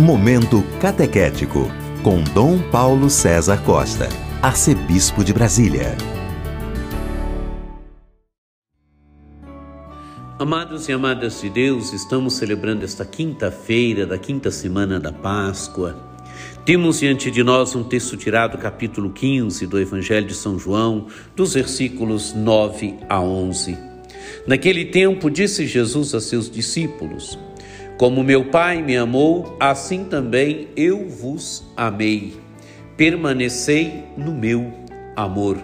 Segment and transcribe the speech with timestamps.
[0.00, 1.70] Momento Catequético,
[2.02, 4.08] com Dom Paulo César Costa,
[4.40, 5.94] Arcebispo de Brasília.
[10.38, 15.94] Amados e amadas de Deus, estamos celebrando esta quinta-feira da quinta semana da Páscoa.
[16.64, 21.08] Temos diante de nós um texto tirado do capítulo 15 do Evangelho de São João,
[21.36, 23.76] dos versículos 9 a 11.
[24.46, 27.38] Naquele tempo, disse Jesus a seus discípulos:
[28.00, 32.32] como meu Pai me amou, assim também eu vos amei.
[32.96, 34.72] Permanecei no meu
[35.14, 35.58] amor.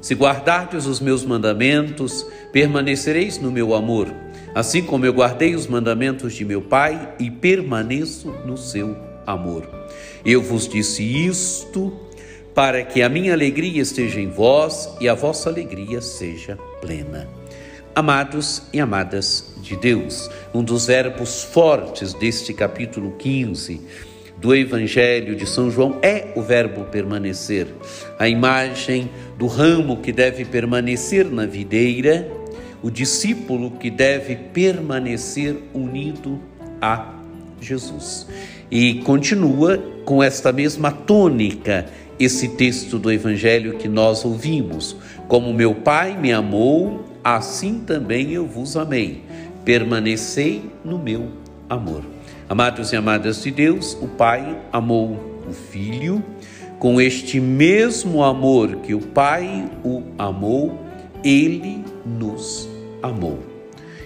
[0.00, 4.08] Se guardardes os meus mandamentos, permanecereis no meu amor,
[4.54, 9.68] assim como eu guardei os mandamentos de meu Pai e permaneço no seu amor.
[10.24, 11.92] Eu vos disse isto
[12.54, 17.43] para que a minha alegria esteja em vós e a vossa alegria seja plena.
[17.96, 23.80] Amados e amadas de Deus, um dos verbos fortes deste capítulo 15
[24.36, 27.68] do Evangelho de São João é o verbo permanecer.
[28.18, 32.28] A imagem do ramo que deve permanecer na videira,
[32.82, 36.40] o discípulo que deve permanecer unido
[36.82, 37.14] a
[37.60, 38.26] Jesus.
[38.72, 41.86] E continua com esta mesma tônica
[42.18, 44.96] esse texto do Evangelho que nós ouvimos.
[45.28, 49.22] Como meu Pai me amou, assim também eu vos amei.
[49.64, 51.30] Permanecei no meu
[51.68, 52.02] amor.
[52.48, 56.22] Amados e amadas de Deus, o Pai amou o Filho
[56.78, 60.78] com este mesmo amor que o Pai o amou,
[61.24, 62.68] ele nos
[63.02, 63.38] amou.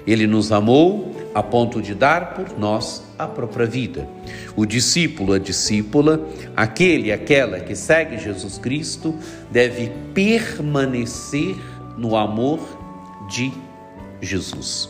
[0.06, 4.08] Ele nos amou a ponto de dar por nós a própria vida.
[4.54, 6.24] O discípulo, a discípula,
[6.56, 9.12] aquele, aquela que segue Jesus Cristo,
[9.50, 11.56] deve permanecer
[11.96, 12.60] no amor
[13.28, 13.52] de
[14.20, 14.88] Jesus.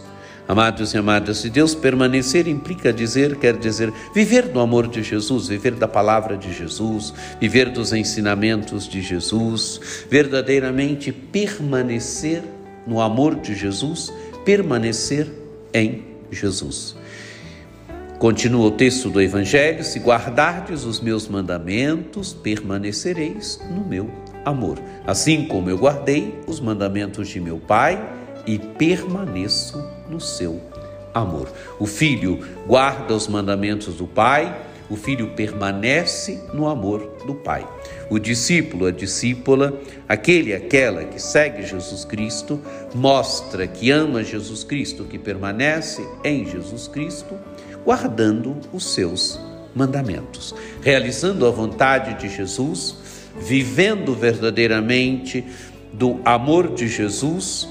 [0.48, 5.48] Amados e amadas de Deus, permanecer implica dizer, quer dizer, viver no amor de Jesus,
[5.48, 12.42] viver da palavra de Jesus, viver dos ensinamentos de Jesus, verdadeiramente permanecer
[12.86, 14.10] no amor de Jesus,
[14.42, 15.30] permanecer
[15.74, 16.96] em Jesus.
[18.18, 24.10] Continua o texto do Evangelho: se guardardes os meus mandamentos, permanecereis no meu
[24.46, 28.17] amor, assim como eu guardei os mandamentos de meu Pai
[28.48, 30.58] e permaneço no seu
[31.12, 31.52] amor.
[31.78, 37.68] O filho guarda os mandamentos do pai, o filho permanece no amor do pai.
[38.08, 39.78] O discípulo, a discípula,
[40.08, 42.58] aquele, aquela que segue Jesus Cristo,
[42.94, 47.34] mostra que ama Jesus Cristo, que permanece em Jesus Cristo,
[47.84, 49.38] guardando os seus
[49.74, 52.96] mandamentos, realizando a vontade de Jesus,
[53.38, 55.44] vivendo verdadeiramente
[55.92, 57.68] do amor de Jesus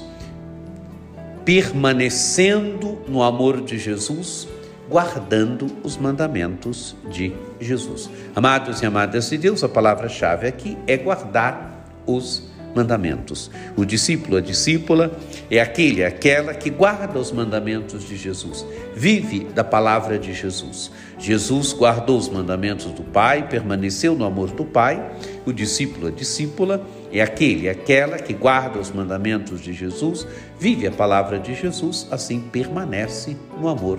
[1.48, 4.46] permanecendo no amor de Jesus,
[4.86, 8.10] guardando os mandamentos de Jesus.
[8.36, 13.50] Amados e amadas de Deus, a palavra-chave aqui é guardar os mandamentos.
[13.76, 15.10] O discípulo, a discípula,
[15.50, 20.90] é aquele, aquela que guarda os mandamentos de Jesus, vive da palavra de Jesus.
[21.18, 25.12] Jesus guardou os mandamentos do Pai, permaneceu no amor do Pai.
[25.48, 30.26] O discípulo, a discípula, é aquele, aquela que guarda os mandamentos de Jesus,
[30.60, 33.98] vive a palavra de Jesus, assim permanece no amor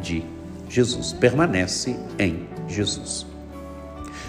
[0.00, 0.22] de
[0.68, 3.26] Jesus, permanece em Jesus.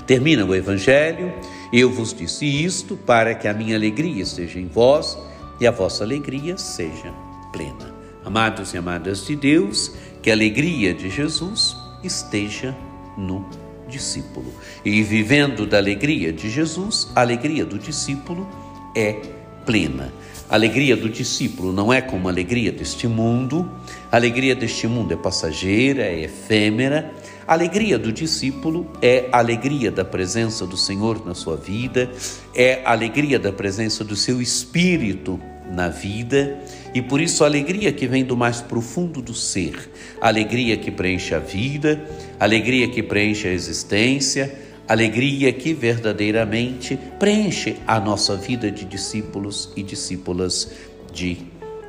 [0.07, 1.31] Termina o Evangelho,
[1.71, 5.15] eu vos disse isto para que a minha alegria esteja em vós
[5.61, 7.13] e a vossa alegria seja
[7.53, 7.93] plena.
[8.25, 9.91] Amados e amadas de Deus,
[10.23, 12.75] que a alegria de Jesus esteja
[13.15, 13.64] no
[13.95, 14.53] discípulo.
[14.83, 18.47] E vivendo da alegria de Jesus, a alegria do discípulo
[18.95, 19.21] é
[19.65, 20.13] plena.
[20.49, 23.69] A alegria do discípulo não é como a alegria deste mundo,
[24.11, 27.11] a alegria deste mundo é passageira, é efêmera.
[27.47, 32.11] A alegria do discípulo é a alegria da presença do Senhor na sua vida,
[32.53, 35.39] é a alegria da presença do seu espírito
[35.71, 36.57] na vida
[36.93, 39.89] e por isso a alegria que vem do mais profundo do ser,
[40.21, 42.01] alegria que preenche a vida,
[42.39, 44.53] alegria que preenche a existência,
[44.87, 50.71] alegria que verdadeiramente preenche a nossa vida de discípulos e discípulas
[51.11, 51.37] de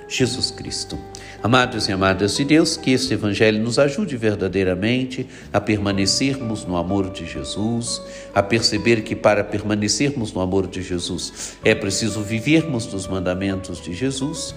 [0.09, 0.99] Jesus Cristo.
[1.43, 7.11] Amados e amadas de Deus, que este Evangelho nos ajude verdadeiramente a permanecermos no amor
[7.11, 8.03] de Jesus,
[8.35, 13.93] a perceber que para permanecermos no amor de Jesus é preciso vivermos dos mandamentos de
[13.93, 14.55] Jesus.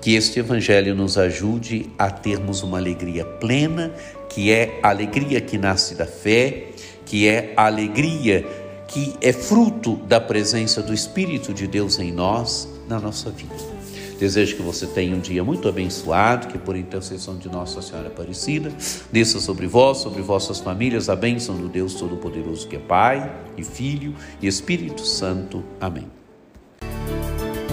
[0.00, 3.92] Que este Evangelho nos ajude a termos uma alegria plena,
[4.28, 6.68] que é a alegria que nasce da fé,
[7.04, 8.46] que é a alegria
[8.86, 13.77] que é fruto da presença do Espírito de Deus em nós, na nossa vida.
[14.18, 18.72] Desejo que você tenha um dia muito abençoado, que por intercessão de Nossa Senhora Aparecida,
[19.12, 23.62] desça sobre vós, sobre vossas famílias, a bênção do Deus Todo-Poderoso, que é Pai, e
[23.62, 25.62] Filho e Espírito Santo.
[25.80, 26.06] Amém.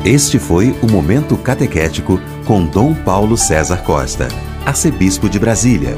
[0.05, 4.27] Este foi o Momento Catequético com Dom Paulo César Costa,
[4.63, 5.95] arcebispo de Brasília.